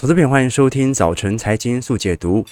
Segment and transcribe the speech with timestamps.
[0.00, 2.42] 投资篇，欢迎收听早晨财经速解读。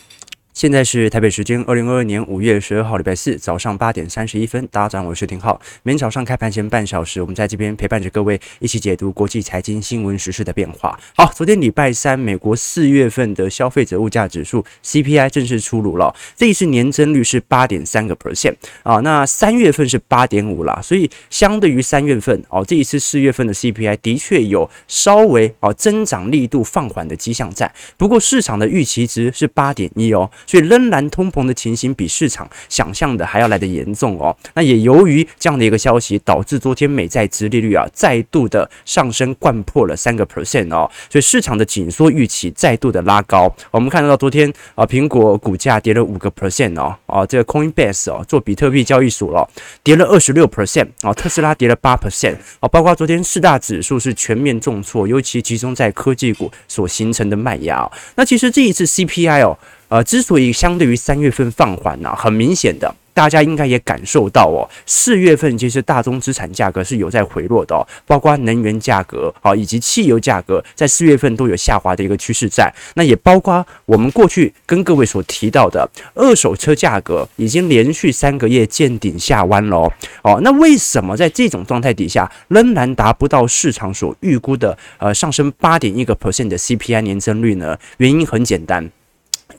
[0.58, 5.61] 现在是台北时间二零二二年五月十二号礼拜四早上八点三十一分，大家早上好，我是廷浩。
[5.84, 10.98] 每天早上开盘前半小时，我们在这边陪伴着各位一起解读国际财经新闻时事的变化。
[11.14, 30.29] 好，昨天礼拜三，美国四月份的消费者物价指数 CPI 正式出炉了，这一次年增率是八点三个 percent 啊，那三月份是八点五啦，所以相对于三月份哦，这一次四月份的 CPI 的确有稍微哦增长力度放缓的迹象在，不过市场的预期值是八点一哦。
[30.48, 34.34] 所以仍然通膨的情形比市场想象的还要来得严重哦。
[34.55, 40.91] 那也由于这样的一个消息，导致昨天美债殖利率啊再度的上升，掼破了三个 percent 哦。
[41.11, 43.55] 所以市场的紧缩预期再度的拉高。
[43.70, 46.97] 我们看得到昨天啊，苹果股价跌了五个 percent 哦。
[47.05, 49.47] 啊，这个 Coinbase 哦，做比特币交易所了，
[49.83, 51.12] 跌了二十六 percent 哦。
[51.12, 52.69] 特斯拉跌了八 percent 哦。
[52.69, 57.87] 包括昨天四大指数是全面重挫，尤其集中在科技股所形成的卖压。
[58.15, 59.59] 那其实这一次 CPI 哦。
[59.88, 72.72] 呃，之所以相对于三月份放缓呢、很明显的，大家应该也感受到哦，四月份其实大宗资产价格是有在回落的哦，包括能源价格啊，以及汽油价格，在四月份都有下滑的一个趋势在。
[72.95, 79.91] 那也包括我们过去跟各位所提到的二手车价格，已经连续三个月见顶下弯了
[80.23, 80.39] 哦。
[80.42, 87.78] 那为什么在这种状态底下，仍然达不到市场所预估的呃上升八点一个 percent 的 CPI 年增率呢？
[87.97, 88.91] 原因很简单。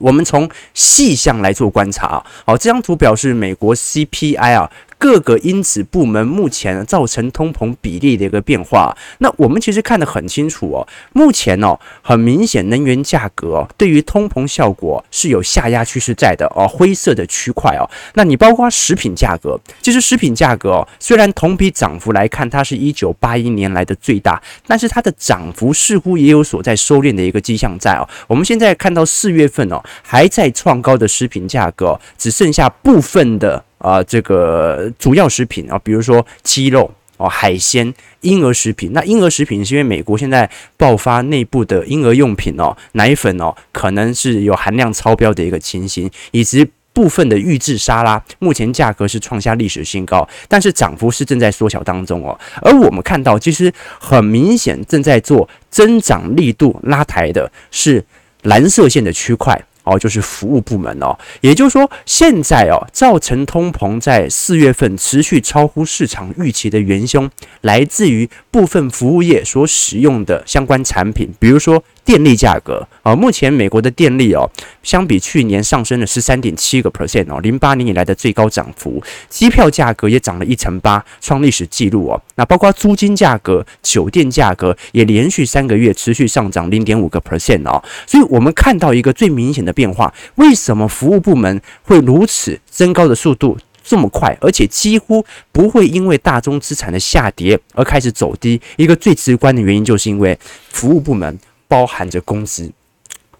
[0.00, 4.68] 我们从细项来做观察啊，好，这张图表示美国 CPI 啊。
[5.00, 10.86] 各个因子部门目前造成通膨比例的一个变化，那我们其实看得很清楚哦。
[11.14, 17.88] 目前哦，很明显能源价格，对于通膨效果是有下压趋势在的哦，灰色的区块哦。
[18.12, 28.06] 那你包括食品价格，其实食品价格哦，虽然同比涨幅来看，它是一九八一年来的最大，但是它的涨幅似乎也有所在收敛的一个迹象在哦。
[28.28, 33.64] 我们现在看到四月份哦，还在创高的食品价格，只剩下部分的。
[33.80, 38.92] 啊、这个主要食品啊，比如说鸡肉哦、海鲜、婴儿食品。
[38.94, 52.38] 那婴儿食品是因为美国现在爆发内部的婴儿用品哦、奶粉哦，可能是有含量超标的一个情形，以及部分的预制沙拉，目前价格是创下历史新高，但是涨幅是正在缩小当中哦。
[52.62, 58.04] 而我们看到，其实很明显正在做增长力度拉抬的是
[58.42, 59.62] 蓝色线的区块。
[59.90, 67.28] 哦，就是服务部门哦，也就是说，现在哦，造成通膨在四月份持续超乎市场预期的元凶，
[67.62, 71.82] 来自于部分服务业所使用的相关产品，比如说。
[72.10, 74.50] 电力价格啊，目前美国的电力哦，
[74.82, 79.00] 相比去年上升了十三点七个 percent 哦，零八年以来的最高涨幅。
[79.28, 82.20] 机票价格也涨了一成八，创历史记录哦。
[82.34, 87.80] 那包括租金价格、酒店价格也连续三个月持续上涨零点五个 percent 哦。
[88.04, 98.60] 所以我们看到一个最明显的变化，为什么服务部门会如此增高的速度这么快，而且几乎不会因为大宗资产的下跌而开始走低？
[98.74, 100.36] 一个最直观的原因就是因为
[100.72, 101.38] 服务部门。
[101.70, 102.68] 包含着工资，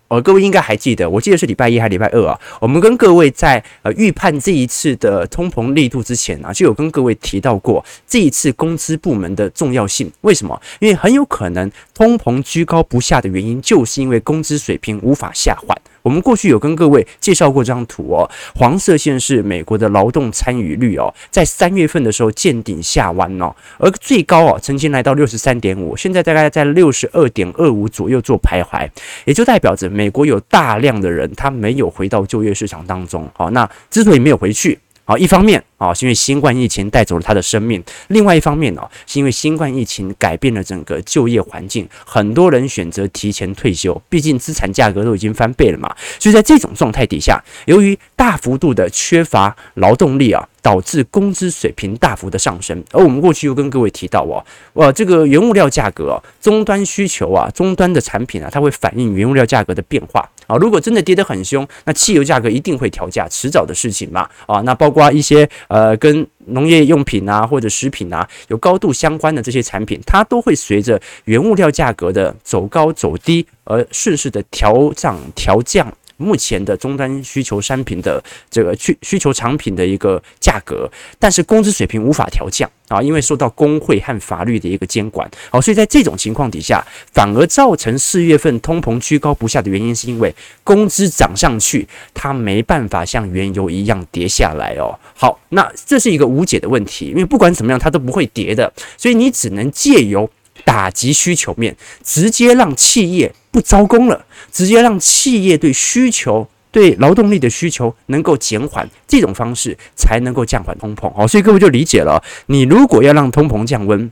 [0.06, 2.38] 呃，各位应该还记得，我记得是礼拜一还是礼拜二啊？
[2.60, 10.08] 我们跟各位在呃预判这一次的通膨力度之前啊，就有跟各位提到过这一次工资部门的重要性。
[10.20, 10.62] 为什么？
[10.78, 15.76] 因为很有可能通膨居高不下的原因，就是因为工资水平无法下滑。
[16.02, 28.88] 我们过去有跟各位介绍过这张图哦，黄色线是美国的劳动参与率哦，在三月份的时候见顶下弯哦，而最高哦曾经来到六十三点五，现在大概在六十二点二五左右做徘徊，
[29.24, 33.28] 也就代表着美国有大量的人他没有回到就业市场当中。
[33.34, 34.78] 好，那之所以没有回去。
[35.10, 45.92] 啊，一方面啊，是因为新冠疫情带走了他的生命；另外一方面呢，是因为新冠疫情改变了整个就业环境，很多人选择提前退休，毕竟资产价格都已经翻倍了嘛。
[46.20, 50.46] 所以在这种状态底下，由于大幅度的缺乏劳动力啊。
[50.62, 54.44] 导致工资水平大幅的上升，而我们过去又跟各位提到哦，
[54.74, 60.56] 哇，这个原物料价格，终端需求啊，终端的产品啊，它会反映原物料价格的变化啊。
[60.56, 64.60] 如果真的跌得很凶，那汽油价格一定会调价，迟早的事情嘛啊。
[64.60, 75.92] 那包括一些呃跟农业用品啊或者食品啊有高度相关的这些产品，它都会随着原物料价格的走高走低而顺势的调涨调降。
[76.20, 80.88] 目前的终端需求商品的这个需需求产品的一个价格，
[81.18, 85.28] 但是工资水平无法调降啊，因为受到工会和法律的一个监管。
[85.50, 94.98] 好，所以在这种情况底下，反而造成四月份通膨居高不下的原因，是因为工资涨上去，它没办法像原油一样跌下来哦。
[95.16, 100.30] 好，那这是一个无解的问题，因为不管怎么样，它都不会跌的，所以你只能借由
[100.64, 101.74] 打击需求面，
[102.04, 103.32] 直接让企业。
[103.50, 111.12] 不招工了，直接让企业对需求、对劳动力的需求能够减缓，这种方式才能够降缓通膨。
[111.14, 114.10] 好，所以各位就理解了，你如果要让通膨降温。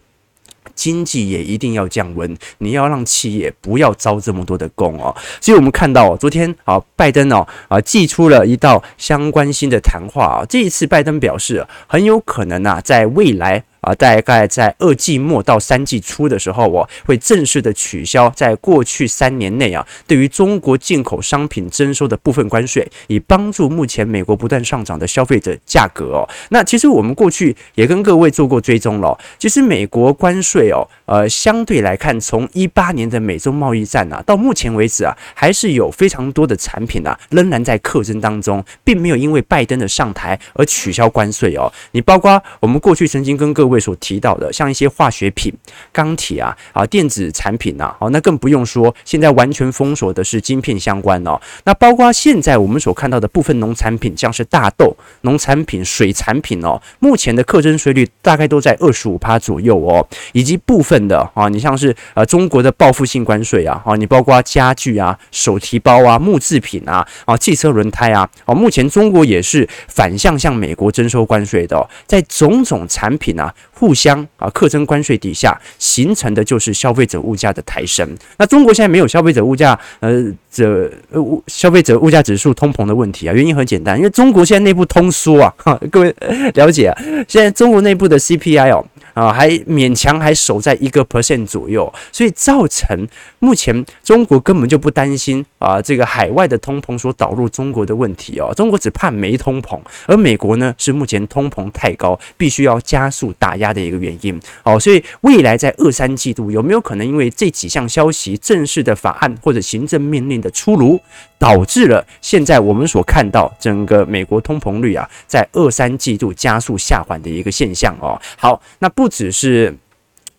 [0.75, 5.17] 经济也一定要降温，你要让企业不要招这么多的工哦。
[5.41, 10.45] 所以我们看到昨天啊，拜登哦啊祭出了一道相关性的谈话啊。
[10.49, 13.65] 这一次拜登表示，很有可能啊，在未来。
[13.89, 26.29] 啊，大概在二季末到三季初的时候，我会正式的取消在过去三年内啊，对于中国进口商品征收的部分关税，以帮助目前美国不断上涨的消费者价格哦。
[26.51, 41.73] 那其实我们过去也跟各位做过追踪了，其实美国关税哦，呃，相对来看，从一八年的美中贸易战啊，到目前为止啊，还是有非常多的产品啊，仍然在课征当中，并没有因为拜登的上台而取消关税哦。
[41.93, 45.53] 你包括我们过去曾经跟各位所提到的，像一些化学品、
[45.93, 51.41] 钢铁啊、啊电子产品呐，哦，那更不用说，现在完全封锁的是晶片相关哦。
[51.65, 73.55] 那包括现在我们所看到的部分农产品，像是大豆、农产品、水产品哦，目前的课征税率大概都在二十五趴左右哦，以及部分的啊，你像是呃中国的报复性关税啊，啊，你包括家具啊、手提包啊、木制品啊、啊汽车轮胎啊，哦，目前中国也是反向向美国征收关税的，哦，在种种产品啊。
[73.73, 78.09] 互相啊，课征关税底下形成的就是消费者物价的抬升。
[78.37, 86.15] 那中国现在没有消费者物价呃这呃物消费者物价指数通膨的问题啊，原因很简单，因为中国现在内部通缩啊，哈，各位
[86.55, 88.85] 了解啊，现在中国内部的 CPI 哦。
[89.15, 92.97] 啊，还勉强还守在一个 percent 左右，所以造成
[93.41, 111.01] 目前中国根本就不担心啊，这个海外的通膨所导入中国的问题哦，中国只怕没通膨，而美国呢是目前通膨太高，必须要加速打压的一个原因哦，所以未来在二三季度有没有可能因为这几项消息正式的法案或者行政命令的出炉？
[111.39, 118.21] 导致了现在我们所看到整个美国通膨率啊，在二三季度加速下滑的一个现象哦。
[118.37, 119.73] 好，那不只是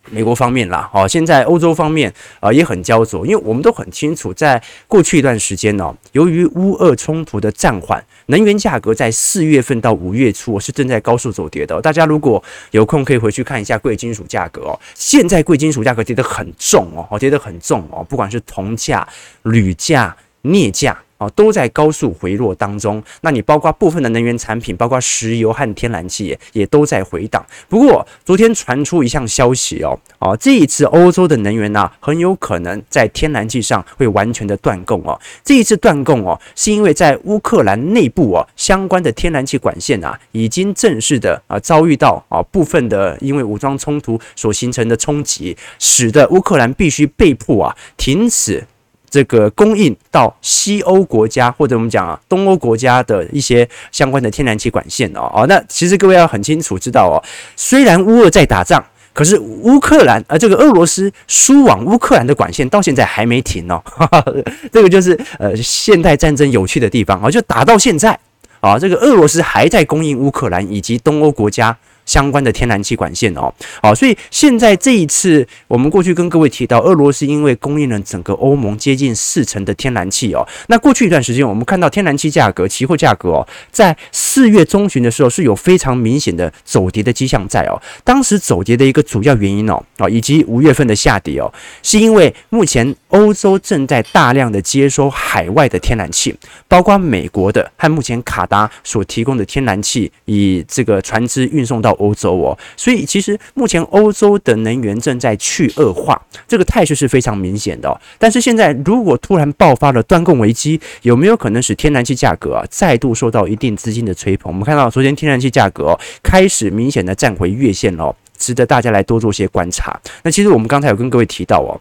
[0.08, 11.80] 美国方面啦，哦，现在欧洲方面啊也很焦灼，因为我们都很清楚，在过去一段时间呢，由于乌俄冲突的暂缓，能源价格在四月份到五月初是正在高速走跌的。
[11.80, 19.06] 大家如果有空可以回去看一下贵金属价格哦，现在贵金属价格跌得很重哦，跌得很重哦，不管是铜价、
[19.42, 20.16] 铝价。
[20.42, 27.44] 镍价啊都在高速回落当中，那你包括部分的能源产品，包括石油和天然气也也都在回档。
[27.68, 35.20] 不过昨天传出一项消息哦，啊这一次欧洲的能源呢，很有可能在天然气上会完全的断供哦。
[35.44, 48.66] 这一次断供哦，是因为在乌克兰内部哦，相关的天然气管线啊，已经正式的啊遭遇到啊部分的因为武装冲突所形成的冲击，使得乌克兰必须被迫啊停止。
[49.10, 57.18] 这个供应到西欧国家或者我们讲啊东欧国家的一些相关的天然气管线哦哦，那其实各位要很清楚知道哦，
[57.56, 64.24] 虽然乌俄在打仗，可是乌克兰呃这个俄罗斯输往乌克兰的管线到现在还没停哦，哈哈，
[64.70, 68.16] 这个就是呃现代战争有趣的地方啊，就打到现在
[68.60, 71.76] 啊，这个俄罗斯还在供应乌克兰以及东欧国家。
[72.10, 87.80] 相关的天然气管线哦，好，所以现在这一次，我们过去跟各位提到，俄罗斯因为供应了整个欧盟接近四成的天然气哦，那过去一段时间，我们看到天然气价格、期货价格哦，在四月中旬的时候是有非常明显的走跌的迹象在哦。
[88.02, 91.46] 当时走跌的一个主要原因哦，啊，以及五月份的下跌哦，
[91.84, 96.34] 是因为目前欧洲正在大量的接收海外的天然气，
[96.66, 101.96] 包括美国的和目前卡达所提供的天然气，以这个船只运送到。
[102.00, 107.94] 欧洲哦，所以其实目前欧洲的能源正在去恶化，这个态势是非常明显的哦。
[108.18, 114.50] 但是现在如果突然爆发了断供危机，有没有可能使天然气价格啊再度受到一定资金的吹捧？
[114.50, 120.00] 我们看到昨天天然气价格开始明显的站回月线哦，值得大家来多做些观察。
[120.22, 121.78] 那其实我们刚才有跟各位提到哦，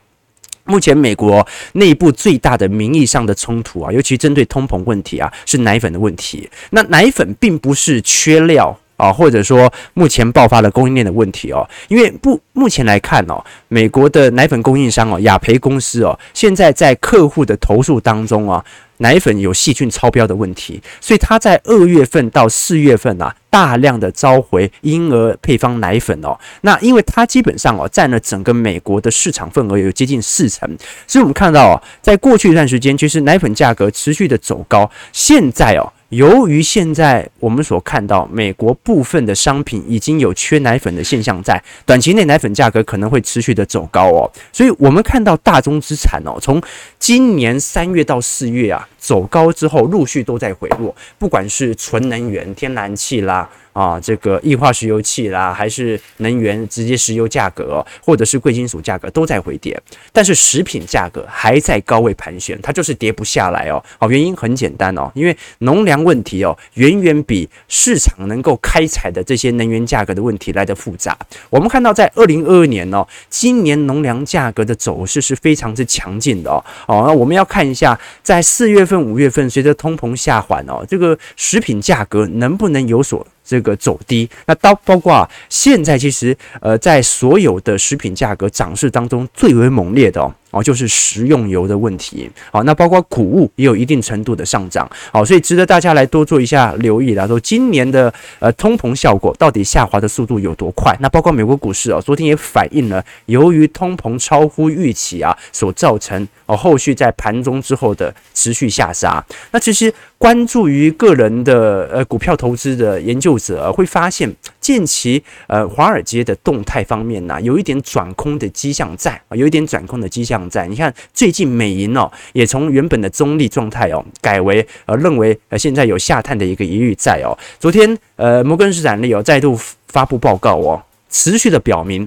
[0.65, 6.49] 目前美国内部最大的名义上的冲突啊，尤其针对通膨问题啊，是奶粉的问题。
[6.71, 8.79] 那奶粉并不是缺料。
[8.99, 18.63] 啊，或者说目前爆发了供应链的问题哦，因为不目前来看哦，美国的奶粉供应商哦，雅培公司哦，现在在客户的投诉当中啊，
[18.97, 30.69] 奶粉有细菌超标的问题，所以他在二月份到四月份啊，大量的召回婴儿配方奶粉哦，那因为它基本上哦，占了整个美国的市场份额有接近四成，
[31.07, 35.93] 所以我们看到哦，在过去一段时间，其实奶粉价格持续的走高，现在哦。
[36.09, 46.61] 由于现在我们所看到美国部分的商品已经有缺奶粉的现象在，短期内奶粉价格可能会持续的走高哦，所以我们看到大宗资产哦，从
[46.97, 53.49] 今年三月到四月啊走高之后，陆续都在回落，不管是纯能源、天然气啦。
[53.71, 59.79] 啊，这个液化石油气啦，还是能源直接石油价格，或者是贵金属价格都在回跌，
[60.11, 63.81] 但是食品价格还在高位盘旋，它就是跌不下来哦。
[63.97, 71.17] 好，原因很简单哦，因为农粮问题哦，远远比市场能够开采的这些能源价格的问题来得复杂。
[71.49, 76.61] 我们看到在二零二二年哦，今年农粮价格的走势是非常之强劲的哦。
[76.87, 90.31] 哦，那我们要看一下，在四月份、五月份，随着通膨下缓哦，这个食品价格能不能有所这个走低，那到包括啊，现在其实呃，在所有的食品价格涨势当中，最为猛烈的哦。
[90.51, 92.27] 哦，就是食用油的问题。
[92.51, 94.89] 好，那包括谷物也有一定程度的上涨。
[95.11, 97.27] 好，所以值得大家来多做一下留意啦。
[97.27, 100.95] 说今年的呃通膨效果到底下滑的速度有多快？
[101.01, 109.23] 那包括美国股市哦，昨天也反映了由于通膨超乎预期啊，所造成哦后续在盘中之后的持续下杀。
[109.51, 120.47] 那其实关注于个人的呃股票投资的研究者会发现，近期呃华尔街的动态方面呢，有一点转空的迹象在啊，有一点转空的迹象。
[120.49, 127.31] 在你看，最近美银哦，也从原本的中立状态哦，改为呃认为呃现在有下探的一个疑虑在哦。
[127.57, 129.57] 昨天呃摩根士丹利哦再度
[129.87, 132.05] 发布报告哦，持续的表明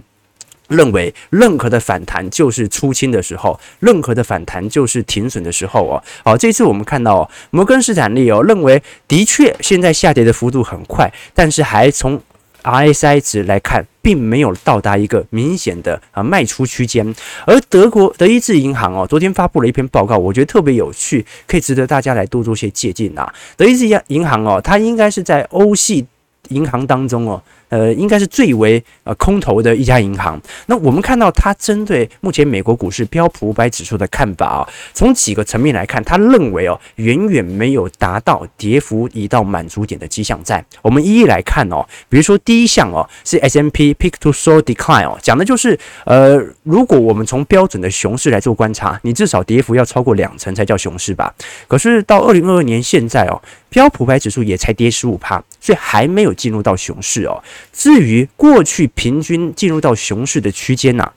[0.73, 6.03] 认为任何的反弹就是出清的时候，任何的反弹就是停损的时候哦。
[6.25, 12.21] 好，这次我们看到哦，摩根士丹利哦认为的确现在下跌的幅度很快，但是还从
[12.63, 17.15] RSI 值来看，并没有到达一个明显的啊卖出区间。
[17.45, 23.33] 而德国德意志银行哦，昨天发布了一篇报告，我觉得特别有趣，可以值得大家来多做些借鉴啊。
[23.57, 26.07] 德意志银行哦，它应该是在欧系
[26.51, 27.43] 银行当中哦。
[27.73, 30.39] 呃，应该是最为呃空头的一家银行。
[30.67, 40.63] 那我们看到它针对目前美国股市标普五百指数的看法啊，从几个层面来看，他认为哦，远远没有达到跌幅已到满足点的迹象在。
[40.83, 51.35] 我们一一来看哦，比如说第一项哦，是 S M P Peak to Trough Decline 哦，讲的就是呃，如果我们从标准的熊市来做观察，你至少跌幅要超过两成才叫熊市吧。
[51.67, 57.41] 可是到二零二二年现在哦，标普五百指数也才跌十五趴，所以还没有进入到熊市哦。
[57.73, 61.13] 至于过去平均进入到熊市的区间呢，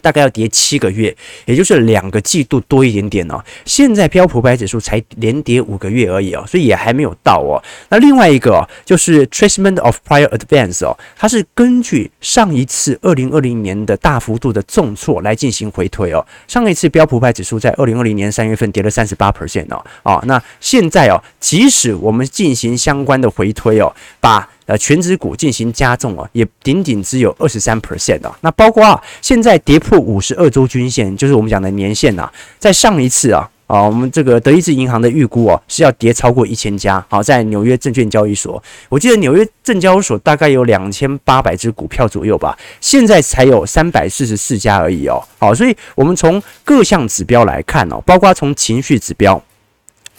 [0.00, 3.42] 大概要跌七个月，也就是两个季度多一点点哦。
[3.64, 7.62] 现在标普百指数才连跌五个月而已哦，所以也还没有到哦。
[7.88, 16.24] 那另外一个哦，就是 tracement of prior advance 哦，它是根据上一次二零二零年的大幅度的重挫来进行回推哦。
[16.46, 28.36] 上一次标普百指数在二零二零年三月份跌了三十八 percent 哦，哦，那现在哦，即使我们进行相关的回推哦，把呃，权值股进行加重啊，也仅仅只有二十三 percent 啊。
[28.40, 32.30] 那包括啊，现在跌破五十二周均线，就是我们讲的年线呐。
[32.58, 37.04] 在上一次啊，啊，我们这个德意志银行的预估哦，是要跌超过一千家。
[37.08, 45.22] 好，在纽约证券交易所，我记得纽约证交所大概有两千八百只股票左右吧，现在才有三百四十四家而已哦。
[45.38, 49.40] 好，所以我们从各项指标来看哦，包括从情绪指标。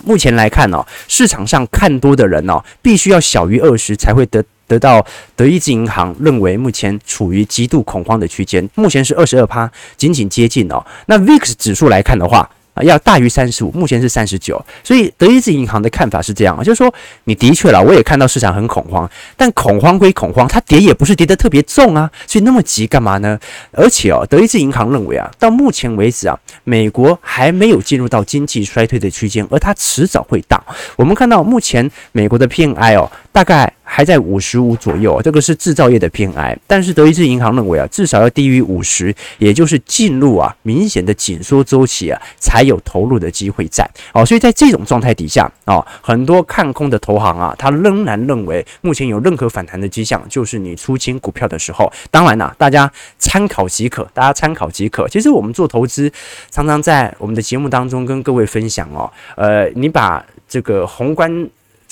[0.03, 10.85] 目前来看、哦，市场上看多的人、哦，必须要小于二十才会得得到德意志银行认为目前处于极度恐慌的区间，目前是二十二趴，仅仅接近哦。
[11.07, 12.49] 那 VIX 指数来看的话。
[12.84, 16.93] 要大于三十五，目前是三十九，所以德意志银行的看法是这样啊，就是说
[17.25, 23.39] 你的确了，我也看到市场很恐慌，但恐慌归恐慌，它跌也不是跌得特别重啊，所以那么急干嘛呢？
[23.72, 30.63] 而且哦，德意志银行认为啊，到目前为止啊，美国还没有进入到经济衰退的区间，而它迟早会到。
[30.96, 33.72] 我们看到目前美国的 PMI 哦，大概。
[33.89, 44.25] 还在五十五左右，这个是制造业的 PMI，但是德意志银行认为啊，至少要低于五十，也就是进入啊明显的紧缩周期啊，才有投入的机会在哦。
[44.25, 51.91] 所以在这种状态底下啊，很多看空的投行啊，他仍然认为目前有任何反弹的迹象，就是你出清股票的时候。
[52.12, 55.07] 当然啦，大家参考即可，大家参考即可。
[55.07, 56.12] 其实我们做投资，
[56.51, 61.50] 常常在我们的节目当中跟各位分享哦，呃，你把这个宏观。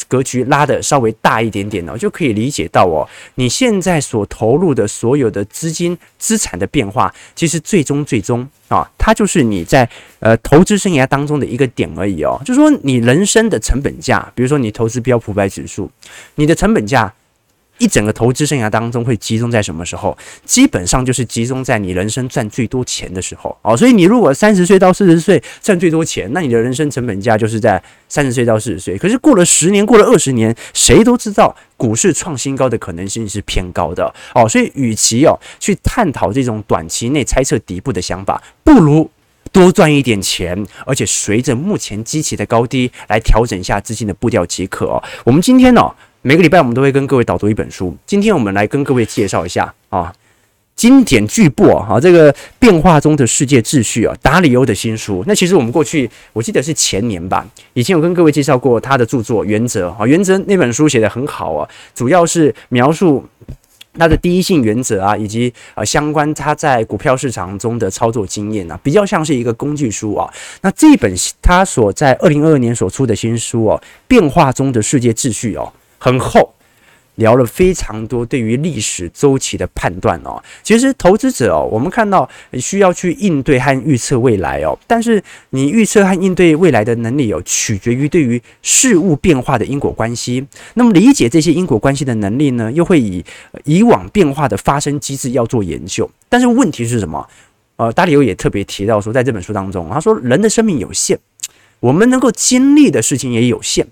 [0.07, 12.39] 格局拉的稍微大一点点哦，就可以理解到哦，你现在所投入的所有的资金资产的变化，其实最终最终啊，它就是你在呃投资生涯当中的一个点而已哦。
[12.45, 15.89] 就说你人生的成本价，比如说你投资标普百指数，
[16.35, 17.13] 你的成本价
[17.77, 20.17] 一整个投资生涯当中会集中在什么时候？
[20.45, 23.75] 基本上就是集中在你人生赚最多钱的时候哦。
[23.75, 28.97] 所以你如果三十岁到四十岁赚最多钱，那你的人生成本价就是在三十岁到四十岁。
[28.97, 34.47] 可是过了十年，过了二十年，谁都知道股市创新高的可能性是偏高的哦。
[34.47, 39.09] 所以与其哦去探讨这种短期内猜测底部的想法，不如
[39.51, 45.03] 多赚一点钱，而且随着目前基期的高低来调整一下资金的步调即可哦。
[45.23, 45.93] 我们今天呢、
[46.27, 50.11] 每个礼拜我们都会跟各位导读一本书，今天我们来跟各位介绍一下啊，
[50.75, 55.23] 经典巨擘啊，这个变化中的世界秩序啊，达里欧的新书。
[55.27, 63.23] 那其实我们过去我记得是前年吧，以前有跟各位介绍过他的著作《原则》啊，《原则》那本书写得很好啊，主要是描述
[63.93, 70.27] 他的第一性原则啊，以及啊相关他在股票市场中的操作经验啊，比较像是一个工具书啊。
[70.63, 75.71] 那这本他所在二零二二年所出的新书哦，《变化中的世界秩序》哦。
[76.05, 76.53] 很厚，
[77.15, 80.39] 聊了非常多对于历史周期的判断哦。
[80.61, 85.19] 其实投资者哦，我们看到需要去应对和预测未来哦，但是
[85.49, 90.45] 你预测和应对未来的能力哦，取决于对于事物变化的因果关系。
[90.75, 93.25] 那么理解这些因果关系的能力呢，又会以
[93.63, 96.07] 以往变化的发生机制要做研究。
[96.29, 97.27] 但是问题是什么？
[97.77, 101.17] 呃，达里欧也特别提到说，在这本书当中，他说人的生命有限。
[101.79, 103.85] 我们能够经历的事情也有限，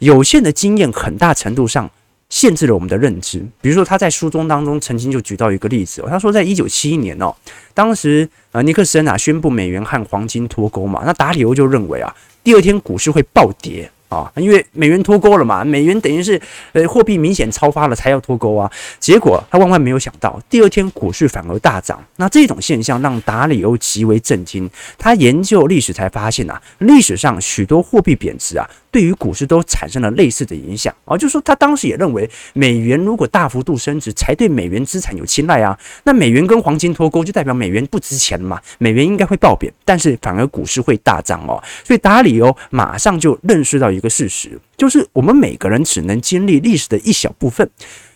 [0.00, 1.90] 有限的经验很大程度上
[2.28, 3.38] 限制了我们的认知。
[3.60, 7.34] 比如说，他在书中当中曾经就举到一个例子，他说，在一九七一年哦，
[7.72, 13.90] 当时呃尼克森啊宣布美元和黄金脱钩嘛，那达里欧就认为啊，第二天股市会暴跌。
[14.08, 16.40] 啊，因为美元脱钩了嘛，美元等于是
[16.72, 18.70] 呃货币明显超发了才要脱钩啊。
[19.00, 22.02] 结果他万万没有想到，第二天股市反而大涨。
[22.16, 24.68] 那这种现象让达里欧极为震惊。
[24.96, 31.18] 他研究历史才发现啊，历史上许多货币贬值啊，对于股市都产生了类似的影响啊。
[31.18, 35.76] 就是说他当时也认为，美元如果大幅度升值，才对美元资产有青睐啊。
[36.04, 41.62] 那美元跟黄金脱钩，就代表美元不值钱嘛，美元应该会暴贬，但是反而股市会大涨哦。
[41.84, 43.86] 所以达里欧马上就认识到。
[43.96, 47.68] 一个事实就是，我们每个人只能经历历史的一小部分，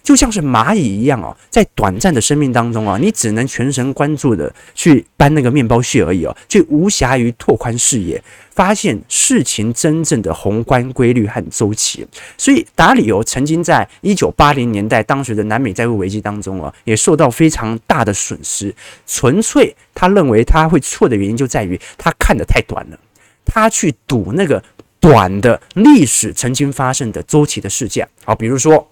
[0.03, 12.07] 就像是蚂蚁一样哦，在短暂的生命当中啊，你只能全神贯注的去搬那个面包屑而已哦，却无暇于拓宽视野，发现事情真正的宏观规律和周期。
[12.37, 18.75] 所以，达里欧曾经在一九八零年代当时的南美债务危机当中啊，也受到非常大的损失。
[19.07, 22.99] 纯粹他认为他会错的原因就在于他看得太短了，
[23.47, 24.63] 他去赌那个。
[25.01, 28.87] 短的历史曾经发生的周期的事件，好，比如说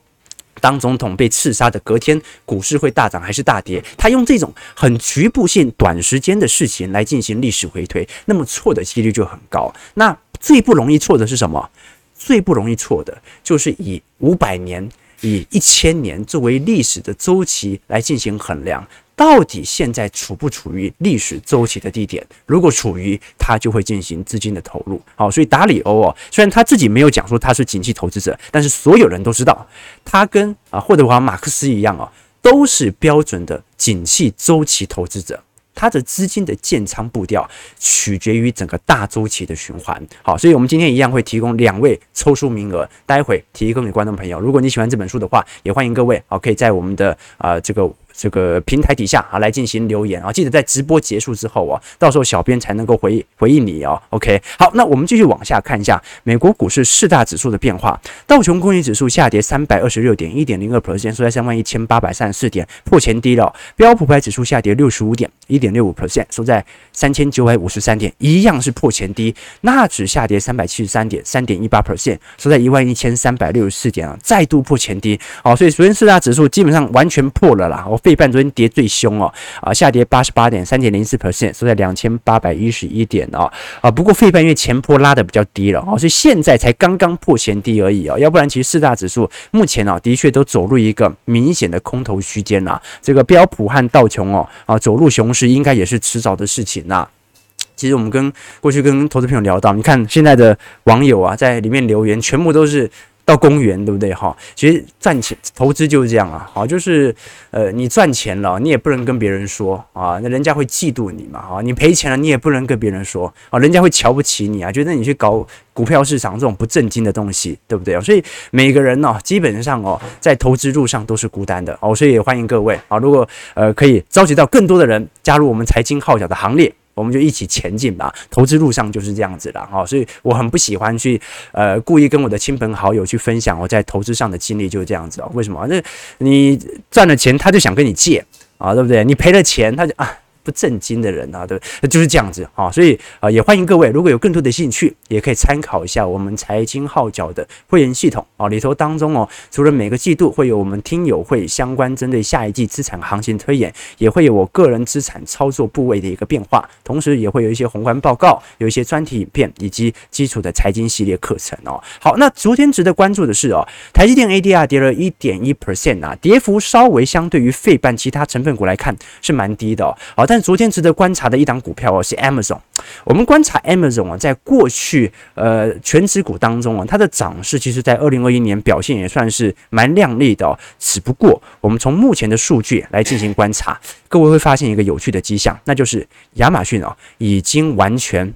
[0.60, 3.84] 当总统被刺杀的隔天，股市会大涨还是大跌？
[3.96, 9.72] 他用这种很局部性、短时间的事情来进行历史回推，那么错的几率就很高。
[9.94, 11.70] 那最不容易错的是什么？
[12.14, 14.88] 最不容易错的就是以五百年、
[15.20, 18.84] 以一千年作为历史的周期来进行衡量。
[19.18, 22.24] 到底现在处不处于历史周期的低点？
[22.46, 25.02] 如果处于，他就会进行资金的投入。
[25.16, 29.66] 好，所以达里欧哦，虽然他自己没有讲说他是景气投资者，但是所有人都知道，
[30.04, 32.08] 他跟啊霍德华马克思一样哦，
[32.40, 35.42] 都是标准的景气周期投资者。
[35.74, 40.00] 他的资金的建仓步调取决于整个大周期的循环。
[40.22, 44.40] 好，所以我们今天一样会提供两位抽书名额，待会提供给观众朋友。
[44.40, 47.88] 如果你喜欢这本书的话，也欢迎各位好，可以在我们的啊、这个。
[48.18, 54.02] 这个平台底下啊，来进行留言啊，记得在直播结束之后啊，到时候小编才能够回回应你哦。
[54.10, 57.98] OK，好，那我们继续往下看一下美国股市四大指数的变化。
[58.26, 63.54] 道琼工业指数下跌三百二十六点，一点零二 percent，收在三万一千八百三十四点，破前低了。
[63.76, 69.34] 标普牌指数下跌六十五点，一点六五 percent，收在三千九百五十三点，一样是破前低。
[69.62, 75.18] 纳指下跌三百七十三点，三点一八 percent，收在一万一千三百六十四点啊，再度破前低。
[75.42, 77.84] 好，所以昨天四大指数基本上完全破了啦。
[77.88, 97.08] 哦费半昨天跌最凶哦，啊，下跌八十八点，三点零四 percent，收在两千八百一十一点哦，啊，不过费半因为前波拉的比较低了哦，所以现在才刚刚破前低而已哦，要不然其实四大指数目前啊的确都走入一个明显的空头区间啦，这个标普和道琼哦啊走入熊是应该也是迟早的事情呐。
[97.76, 102.90] 其实我们跟过去跟投资朋友聊到，你看现在的网友啊在里面留言，全部都是。
[103.28, 104.34] 到公园对不对哈？
[104.54, 107.14] 其实赚钱投资就是这样啊，好，就是
[107.50, 118.00] 呃，你赚钱了，你也不能跟别人说啊，那人家会嫉妒你嘛，哈，你赔钱了，你也不能跟别人说啊，人家会瞧不起你啊，觉得你去搞股票市场这种不正经的东西，对不对啊？
[118.00, 126.72] 所以每个人呢，基本上哦，在投资路上都是孤单的哦，所以也欢迎各位啊，如果呃可以召集到更多的人加入我们财经号角的行列。
[126.98, 128.12] 我们就一起前进吧。
[128.30, 131.20] 投资路上就是这样子的哈，所以我很不喜欢去
[131.52, 135.30] 呃故意跟我的亲朋好友去分享我在投资上的经历，就是这样子哦。
[135.34, 135.66] 为什么？
[135.68, 135.82] 那
[136.18, 136.58] 你
[136.90, 138.24] 赚了钱，他就想跟你借
[138.58, 139.04] 啊，对不对？
[139.04, 140.18] 你赔了钱，他就啊。
[140.48, 161.78] 不正经的人啊，对，就是这样子啊，所以啊，也欢迎各位，如果有更多的兴趣，也可以参考一下我们财经号角的会员系统啊，里头当中哦，除了每个季度会有我们听友会相关针对下一季资产行情推演，也会有我个人资产操作部位的一个变化，同时也会有一些宏观报告，有一些专题影片以及基础的财经系列课程哦。
[162.00, 169.94] 好，那昨天值得关注的是哦，台积电 ADR 跌了一点一 percent 啊，跌幅稍微相对于费半其他成分股来看是蛮低的哦。
[170.16, 172.58] 好，但昨天值得观察的一档股票哦，是 Amazon。
[173.04, 180.58] 我们观察 Amazon 啊，在过去呃权值股当中啊，它的涨势其实在二零二一年表现也算是蛮亮丽的哦。
[180.78, 188.32] 只不过我们从目前的数据来进行观察，各位会发现一个有趣的迹象，那就是亚马逊啊已经完全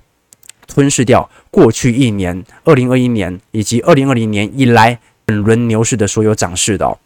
[0.66, 6.98] 吞噬掉过去一年二零二一年以及二零二零年以来本轮牛市的所有涨势的哦。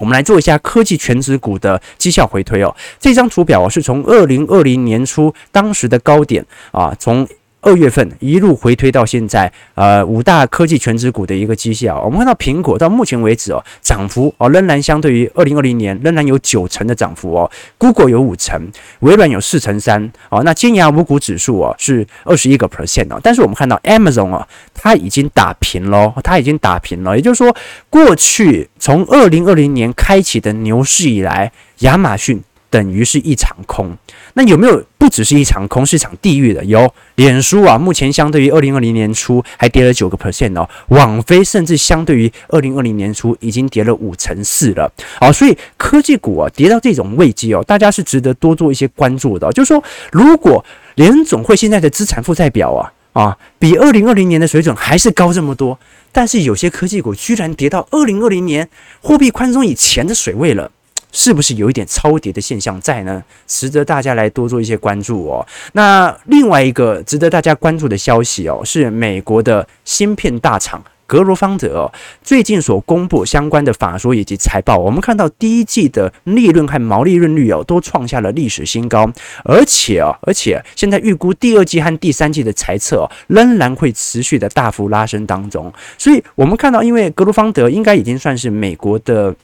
[0.00, 2.74] 我们来做一下科技全指股的绩效回推哦。
[2.98, 7.28] 这张图表是从二零二零年初当时的高点啊，从
[7.60, 12.00] 二月份一路回推到现在，呃，五大科技权值股的一个绩效。
[12.02, 17.50] 我们看到苹果到目前为止哦，涨幅哦仍然相对于二零二零年仍然有九成的涨幅哦。
[17.76, 18.70] Google 有五成，
[19.00, 20.42] 微软有四成三哦。
[20.42, 23.20] 那尖牙五股指数哦是二十一个 percent 哦。
[23.22, 27.16] 但是我们看到 Amazon 哦，它已经打平了，它已经打平了。
[27.16, 27.54] 也就是说，
[27.90, 32.42] 过去从二零二零年开启的牛市以来，亚马逊。
[32.70, 33.96] 等于是一场空，
[34.34, 36.64] 那有没有不只是一场空，是一场地狱的？
[36.64, 44.90] 有，脸书啊，目前相对于二零二零年初还跌了九个 percent 哦，网飞甚至相对于二零二零年初已经跌了五成四了。
[45.18, 49.50] 好，所以科技股啊跌到这种位阶哦，大家是值得多做一些关注的。
[49.50, 55.76] 就是说，如果联总会现在的资产负债表啊啊比二零二零年的水准还是高这么多，
[56.12, 58.68] 但是有些科技股居然跌到二零二零年
[59.00, 60.70] 货币宽松以前的水位了。
[61.12, 63.22] 是不是有一点超跌的现象在呢？
[63.46, 65.46] 值得大家来多做一些关注哦。
[65.72, 71.90] 那另外一个值得大家关注的消息哦，是美国的芯片大厂格罗方德，
[72.22, 79.10] 最近所公布相关的法说以及财报，我们看到第一季的利润和毛利润率哦，都创下了历史新高，
[79.44, 85.72] 而且哦，而且现在预估第二季和第三季的财测，仍然会持续的大幅拉升当中。
[85.98, 89.34] 所以，我们看到，因为格罗方德应该已经算是美国的。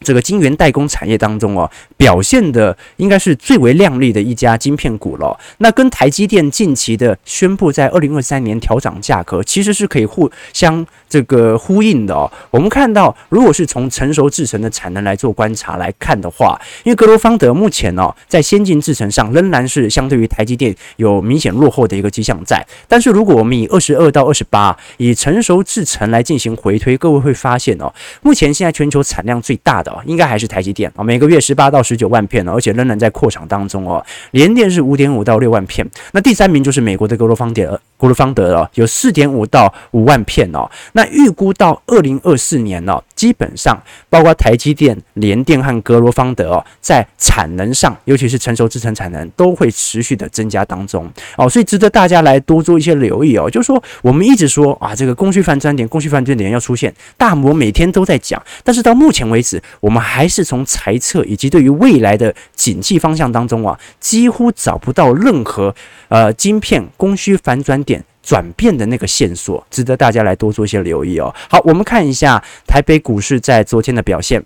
[0.00, 5.38] 这个晶圆代工产业当中哦，表现的应该是最为亮丽的一家晶片股了。
[5.58, 12.30] 那跟台积电近期的宣布在二零二三年调涨价格，其实是可以互相这个呼应的哦。
[12.50, 22.64] 我们看到，如果是从成熟制程的产能来做观察来看的话，因为格罗方德目前哦在先进制程上仍然是相对于台积电有明显落后的一个迹象在。
[22.86, 34.04] 但是如果我们以二十二到二十八以成熟制程来进行回推，各位会发现哦，目前现在全球产量最大的应该还是台积电啊，每个月十八到十九万片，而且仍然在扩厂当中哦。
[34.30, 40.68] 联电是五点五到六万片，那第三名就是美国的格罗方德，格罗方德了，有四点五到五万片哦。
[40.92, 43.76] 那预估到二零二四年呢，基本上
[44.08, 53.50] 包括台积电、联电和格罗方德哦，在产能上，尤其是成熟制程产能，都会持续的增加当中哦，所以值得大家来多做一些留意哦。
[53.50, 65.74] 就是说，我们一直说啊，这个供需反转点，供需反转点要出现，大摩每天都在讲，但是到目前为止，我们还是从财测以及对于未来的景气方向当中啊，几乎找不到任何
[66.08, 71.32] 呃晶片供需反转点转变的那个线索，值得大家来多做一些留意哦。
[71.48, 74.42] 好，我们看一下台北股市在昨天的表现。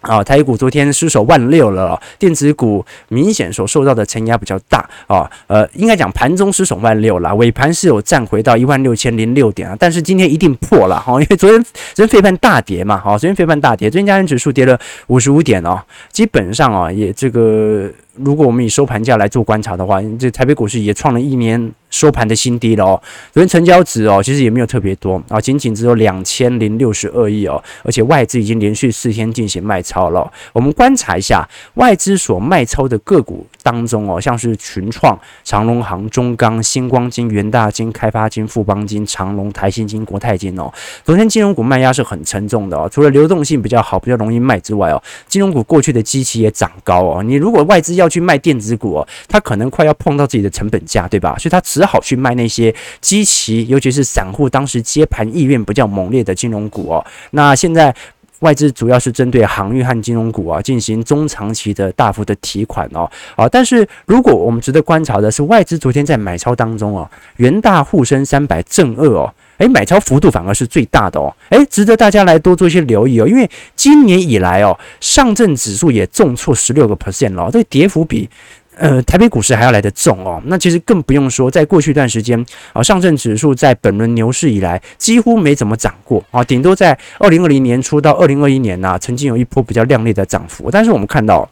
[0.00, 5.30] 啊，台股昨天失守万六了，电子股明显所受到的承压比较大啊。
[5.46, 9.76] 呃，应该讲盘中失守万六了，尾盘是有站回到一万六千零六点啊。
[9.78, 11.62] 但是今天一定破了哈，因为昨天
[11.94, 15.80] 昨天费半大跌嘛，好，昨天费半大跌，昨天加权指数跌了五十五点哦，
[16.10, 17.88] 基本上啊也这个。
[18.14, 23.02] 如果我们以收盘价来做观察的话，这台北股市也创了一年收盘的新低了哦。
[23.32, 30.30] 昨天成交值哦，其实也没有特别多啊，仅仅只有两千零六十二亿哦，而且外资已经连续四天进行卖超了。
[30.52, 40.70] 我们观察一下外资所卖超的个股当中哦，像是群创、长荣航、中钢、新光金、元大金、开发金、富邦金、长荣、台新金、国泰金哦，
[41.02, 42.86] 昨天金融股卖压是很沉重的哦。
[42.92, 47.22] 除了流动性比较好、比较容易卖之外哦，金融股过去的基期也涨高哦。
[47.22, 51.36] 你如果外资要要去卖电子股哦，他可能快要碰到自己的成本价，对吧？
[51.38, 57.06] 所以他只好去卖那些基期，尤其是散户当时接盘意愿比较猛烈的金融股哦。
[57.30, 57.94] 那现在
[58.40, 78.28] 外资主要是针对航运和金融股啊进行中长期的大幅的提款哦啊，但是如果我们值得观察的是，外资昨天在买超当中哦，元大沪深三百正二哦，诶，买超幅度反而是最大的哦，诶，值得大家来多做一些留意哦，因为今年以来哦，上证指数也重挫十六个 percent 了，这跌幅比。
[78.74, 90.70] 呃，台北股市还要来得重哦，那其实更不用说，在过去一段时间啊，上证指数在本轮牛市以来几乎没怎么涨过啊，顶多在二零二零年初到二零二一年呐、曾经有一波比较亮丽的涨幅。
[90.70, 91.46] 但是我们看到，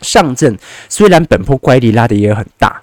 [0.00, 0.56] 上证
[0.88, 2.80] 虽然本波乖离拉得也很大，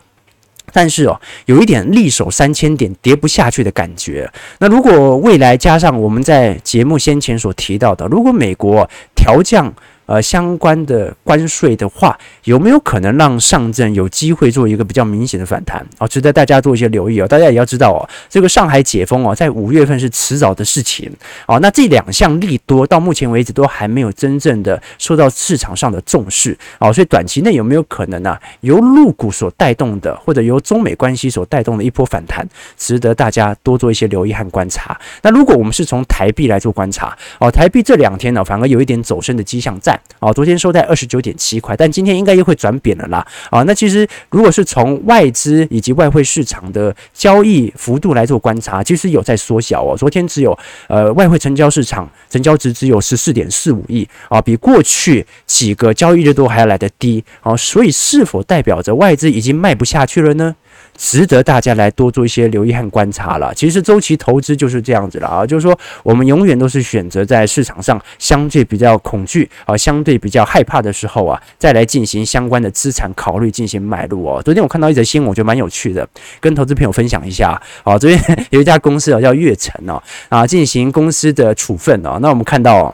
[0.73, 4.29] 但是哦，有一点力守三千点跌不下去的感觉。
[4.59, 9.73] 那如果未来加上我们在节目先前所提到的，如果美国调降，
[10.05, 15.85] 呃，相关的关税的话，有没有可能让上证有机会做一个比较明显的反弹？
[15.97, 17.27] 哦，值得大家做一些留意哦。
[17.27, 21.09] 大家也要知道哦，这个上海解封哦，在五月份是迟早的事情
[21.47, 21.57] 哦。
[21.61, 32.45] 那这两项利多到目前为止都还没有真正的受到市场上的重视哦，所以短期内有没有可能呢、由陆股所带动的，或者由中美关系所带动的一波反弹，
[32.77, 34.99] 值得大家多做一些留意和观察。
[35.21, 39.92] 那如果我们是从台币来做观察哦，台币这两天呢，反而有一点走升的迹象在。
[40.19, 43.25] 哦，昨天收在二十九点七块，但今天应该又会转贬了啦。
[43.49, 49.97] 啊，那其实如果是从外资以及外汇市场的交易幅度来做观察，其实有在缩小哦。
[49.97, 57.55] 昨天只有呃外汇成交市场成交值只有十四点四五亿啊，比过去几个交易日都还要来得低啊。
[57.57, 60.55] 所以是否代表着外资已经卖不下去了呢？
[60.95, 63.53] 值得大家来多做一些留意和观察了。
[63.53, 74.41] 其实周期投资就是这样子了啊，就是说我们永远都是选择在市场上相对比较恐惧啊、相对比较害怕的时候啊，再来进行相关的资产考虑进行买入哦。
[74.43, 76.07] 昨天我看到一则新闻，我觉得蛮有趣的，
[76.39, 77.59] 跟投资朋友分享一下。
[77.83, 82.19] 啊，昨天有一家公司啊叫悦城哦啊，进行公司的处分哦。
[82.21, 82.93] 那我们看到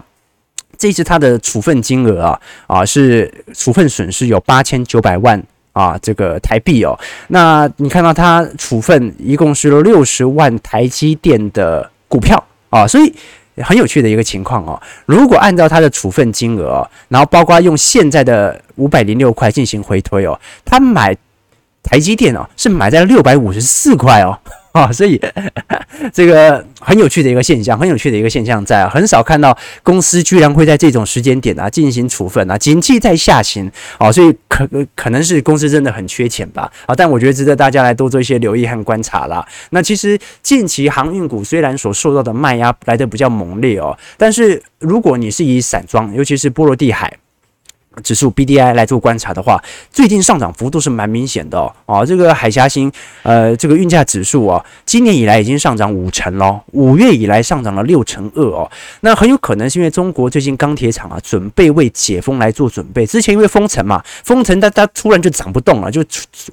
[0.78, 5.44] 这次它的处分金额啊啊是处分损失有八千九百万。
[5.80, 13.16] 啊，这个台币哦，那你看到他处分一共是六十万台积电的股票啊，所以
[13.64, 14.78] 很有趣的一个情况哦。
[15.06, 21.16] 如果按照他的处分金额，然后包括用现在的五百零六块进行回推哦，他买
[21.82, 24.38] 台积电哦，是买在六百五十四块哦。
[24.72, 25.20] 啊，所以
[26.14, 39.46] 这个很有趣的一个现象，很有趣的一个现象在啊，很少看到公司居然会在这种时间点啊进行处分啊，景气在下行啊，所以可可能是公司真的很缺钱吧啊，但我觉得值得大家来多做一些留意和观察啦。
[39.72, 47.12] 那其实近期航运股虽然所受到的卖压来的比较猛烈哦，但是如果你是以散装，尤其是波罗的海。
[48.02, 51.74] 指数 BDI 来做观察的话，最近上涨幅度是蛮明显的哦。
[51.86, 52.92] 啊，这个海峡型
[53.24, 58.70] 呃这个运价指数啊，今年以来已经上涨五成喽，五月以来上涨了六成二哦。
[59.02, 66.04] 那很有可能是因为中国最近钢铁厂啊准备为解封来做准备，之前因为封城嘛，封城它它突然就涨不动了，就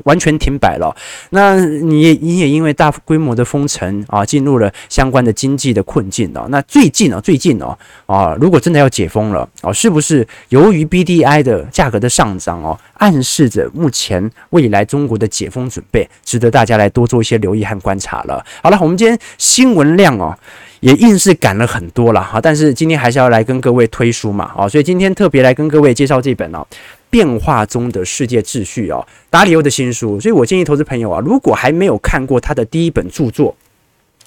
[0.04, 0.94] 完全停摆了。
[1.30, 6.46] 那你也你也因为大规模的封城啊，进入了相关的经济的困境哦。
[6.48, 11.35] 那最近哦，最近哦啊，如果真的要解封了哦，是不是由于 B D I？
[11.42, 18.44] 的价格的上涨哦，暗示着目前未来中国的解封准备，值得大家来多做一些留意和观察了。
[18.62, 20.36] 好了，我们今天新闻量哦，
[20.80, 26.66] 也硬是赶了很多了哈，但是今天还是要来跟各位推书嘛，哦，所以今天特别来跟各位介绍这本哦，
[27.10, 30.20] 《变化中的世界秩序》哦，达里欧的新书。
[30.20, 33.54] 所以我建议投资朋友啊，如果还没有看过他的第一本著作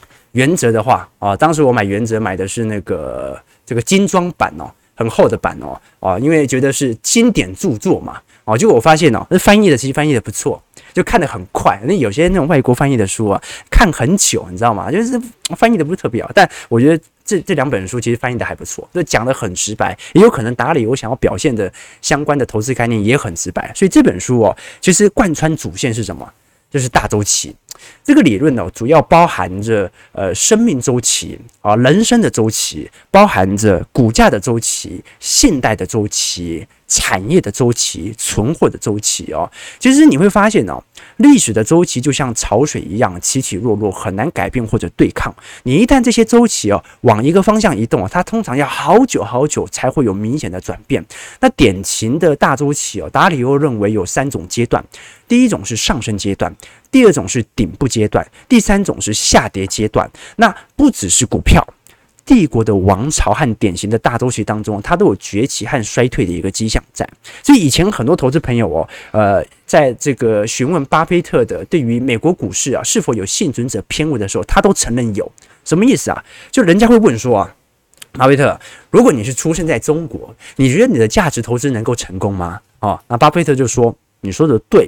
[0.31, 4.69] 《原则》的话啊，当时我买《原则》买的是那个这个精装版哦。
[4.99, 10.61] 很厚的版哦，啊，因为觉得是经典著作嘛，哦，结果我发现哦，那翻译的其实翻译的不错，
[10.93, 11.79] 就看得很快。
[11.85, 14.91] 那有些那种外国翻译的书啊，看很久，你知道吗？
[14.91, 15.17] 就是
[15.55, 26.29] 翻译的不是特别好，但我觉得这这两本书其实翻译的还不错，就讲得很直白，也有可能达里欧想要表现的相关的投资概念也很直白，所以这本书哦，其实贯穿主线是什么？
[26.69, 27.55] 就是大周期。
[28.03, 36.67] 这个理论呢，主要包含着呃生命周期啊，人生的周期，包含着股价的周期，信贷的周期。
[36.89, 39.49] 产业的周期、存货的周期哦，
[39.79, 40.83] 其实你会发现哦，
[41.17, 45.33] 历史的周期就像潮水一样起起落落，很难改变或者对抗。
[45.63, 51.05] 你一旦这些周期哦往一个方向移动啊，它通常要好久好久才会有明显的转变。
[51.39, 54.83] 那典型的大周期哦，达里欧认为有三种阶段：
[55.27, 56.53] 第一种是上升阶段，
[56.89, 60.09] 第二种是顶部阶段，第三种是下跌阶段。
[60.37, 61.65] 那不只是股票。
[62.29, 67.09] 帝国的王朝和典型的大周期当中，它都有崛起和衰退的一个迹象在。
[67.41, 75.31] 所以以前很多投资朋友哦，呃，在这个询问巴菲特的对于美国股市啊是否有幸存者偏误的时候，他都承认有。
[75.65, 76.23] 什么意思啊？
[76.51, 77.55] 就人家会问说啊，
[78.11, 78.59] 巴菲特，
[78.91, 82.61] 如果你是出生在中国，你觉得你的价值投资能够成功吗？
[82.81, 84.87] 哦，那巴菲特就说：“你说的对，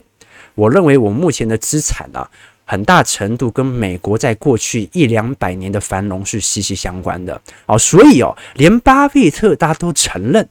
[0.53, 2.29] 我认为我目前的资产啊，
[2.71, 7.41] 很大程度跟美国在过去一两百年的繁荣是息息相关的。
[7.65, 10.47] 哦，所以哦，连巴菲特大家都承认。”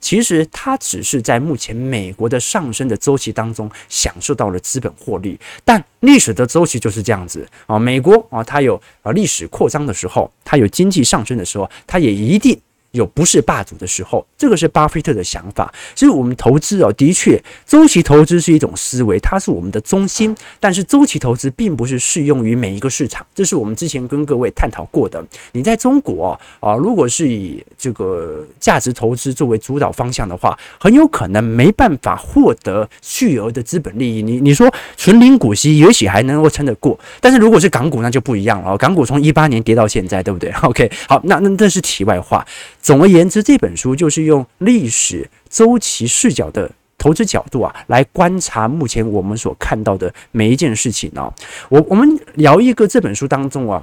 [0.00, 7.78] 其实他只是在目前美国的上升的周期当中享受到了资本获利，但历史的周期就是这样子啊。
[7.78, 12.60] 美国啊，它有啊历史扩张的时候，它有经济上升的时候，它也一定。
[12.92, 15.72] 有不是霸主的时候，这个是巴菲特的想法。
[15.94, 20.34] 所以，我们投资哦，的确，周期投资是一种思维，它是我们的中心。
[20.58, 25.24] 但是，周期投资并不是适用于每一个市场，这是我们之前跟各位探讨过的。
[25.52, 34.22] 你在中国啊，如果是以这个价值投资作为主导方向的话，很有可能没办法获得巨额的资本利益。
[34.22, 36.98] 你你说纯零股息，也许还能够撑得过。
[37.20, 38.76] 但是，如果是港股，那就不一样了。
[38.76, 42.44] 港股从一八年跌到现在，对不对？OK，好，那那那是题外话。
[42.82, 51.32] 总而言之，这本书就是用历史周期视角的投资角度啊，来观察目前我们所看到的每一件事情哦。
[51.68, 53.82] 我我们聊一个这本书当中啊，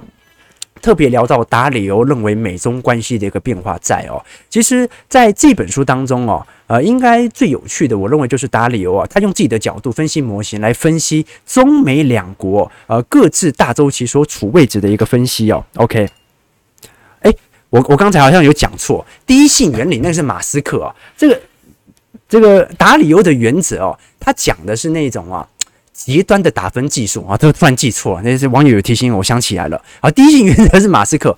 [0.82, 4.22] 特别聊到达里欧认为美中关系的一个变化在哦。
[4.48, 15.64] 其实在这本书当中哦，呃，应该最有趣的，我认为就是达里欧啊，他用自己的角度分析模型来分析中美两国呃各自大周期所处位置的一个分析哦。
[15.76, 16.08] OK。
[17.70, 21.40] 我我刚才好像有讲错，第一性原理那是马斯克啊，这个
[22.28, 25.46] 这个打理由的原则哦，他讲的是那种啊
[25.92, 31.36] 极端的打分技术啊，这个突然记错了，那是网友有提醒我，我想起来了啊，第一性原则是马斯克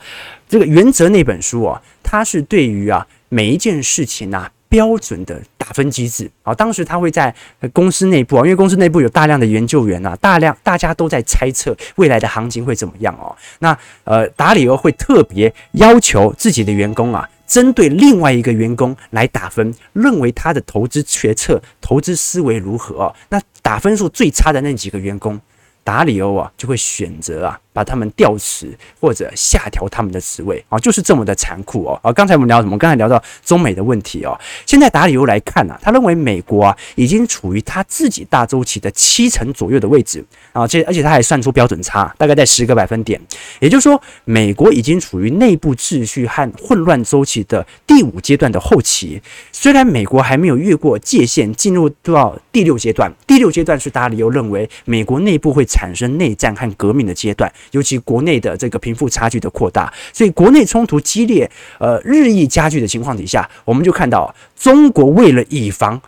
[0.48, 4.50] 这个原则那本书啊，它是对于啊每一件事情啊。
[4.70, 7.34] 标准的打分机制啊，当时他会在
[7.72, 13.36] 公司内部啊，因为公司内部有大量的研究员啊，大量大家都在猜测未来的行情会怎么样哦。
[13.58, 23.12] 那呃，达里欧会特别要求自己的员工啊，针对另外一个员工来打分，认为他的投资决策、投资思维如何。
[23.28, 25.40] 那打分数最差的那几个员工，
[25.82, 27.60] 达里欧啊就会选择啊。
[27.72, 31.98] 把他们调职或者下调他们的职位啊，就是这么的残酷哦。
[32.02, 32.76] 啊，刚才我们聊什么？
[32.76, 34.38] 刚才聊到中美的问题哦。
[34.66, 43.20] 现在达里欧来看呢，他认为美国啊已经处于他自己大周期的七成左右的位置啊，这而且他还算出标准差，大概在十个百分点。
[43.60, 49.20] 也就是说，美国已经处于内部秩序和混乱周期的第五阶段的后期。
[49.52, 57.50] 虽然美国还没有越过界限进入到第六阶段，第六阶段是达里欧认为美国内部会产生内战和革命的阶段。
[57.72, 66.00] 尤其国内的这个贫富差距的扩大，所以国内冲突激烈，呃，日益加剧的情况底下，我们就看到中国为了以防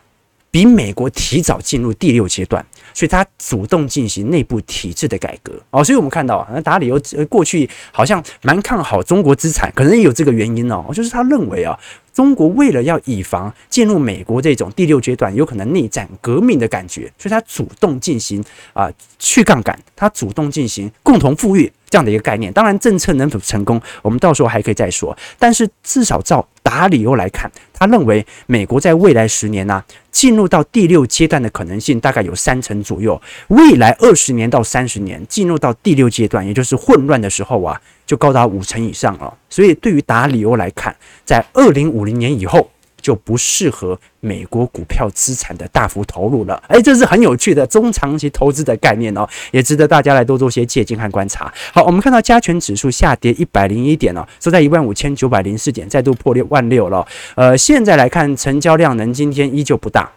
[0.51, 5.83] 比美国提早进入第六阶段，所以他主动进行内部体制的改革哦。
[5.83, 11.79] 所以我们看到啊，那达里欧过去好像蛮看好中国资产，可能也有这个原因哦，就是他认为啊。
[12.13, 22.53] 中国为了要以防进入美国这种第六阶段有可能内战革命的感觉，所以他主动进行啊去杠杆，他主动进行共同富裕这样的一个概念。
[22.53, 25.17] 当然，政策能否成功，我们到时候还可以再说。
[25.39, 33.21] 但是至少照打理由来看，他认为美国在未来十年呢、进入到第六阶段的可能性大概有三成左右。
[33.49, 37.81] 未来二十年到三十年进入到第六阶段，也就是混乱的时候啊。
[38.07, 42.69] 就高达五成以上了，所以对于达里欧来看，在二零五零年以后
[43.01, 46.63] 就不适合美国股票资产的大幅投入了。
[46.69, 51.53] 诶，这是很有趣的中长期投资的概念哦，也值得大家来多做些借鉴和观察。
[51.73, 57.07] 好，我们看到加权指数下跌一百零一点哦，收在一万五千九百零四点，再度破六万六了。
[57.35, 60.11] 呃，现在来看成交量能今天依旧不大。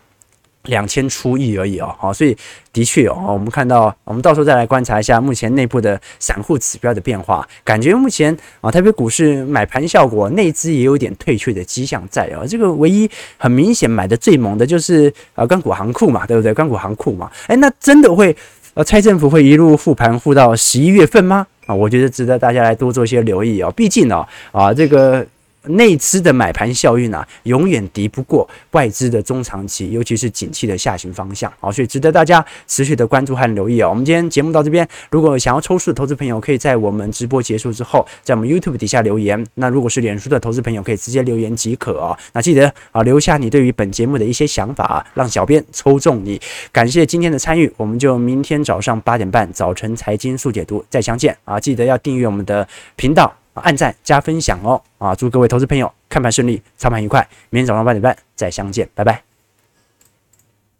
[0.65, 2.35] 两千出亿而已哦，好，所以
[2.71, 12.45] 的确哦，我们看到，我们到时候再来观察一下目前内部的散户指标的变化，感觉目前啊，台北股市买盘效果，内资也有点退却的迹象在哦。
[12.47, 16.53] 这个唯一很明显买的最猛的就是啊，钢股行库嘛，对不对？
[16.53, 18.35] 钢股行库嘛，诶，那真的会
[18.73, 21.47] 呃，蔡政府会一路复盘复到十一月份吗？
[21.65, 25.25] 啊，我觉得值得大家来多做一些留意哦，毕竟哦，啊，这个。
[25.67, 33.89] 内资的买盘效应啊，永远敌不过外资的中长期，尤其是景气的下行方向啊，所以值得大家持续的关注和留意啊。
[33.89, 39.45] 我们今天节目到这边，如果想要抽数的投资朋友，可以在我们直播结束之后，在我们 YouTube 底下留言。
[39.55, 42.17] 那如果是脸书的投资朋友，可以直接留言即可啊。
[42.33, 46.39] 那记得啊，留下你对于本节目的一些想法啊，让小编抽中你。
[46.71, 51.59] 感谢今天的参与，我们就明天早上八点半早晨财经速解读再相见啊！
[51.59, 53.44] 记得要订阅我们的频道。
[53.61, 54.81] 按赞加分享哦！
[54.97, 57.27] 啊，祝各位投资朋友看盘顺利，操盘愉快。
[57.49, 59.34] 明天早上八点半再相见，拜拜。